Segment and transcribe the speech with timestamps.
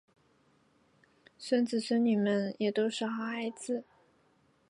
[1.37, 3.83] 孙子孙女们也都是好孩子